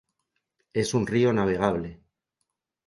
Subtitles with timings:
[0.73, 2.01] Es un río navegable.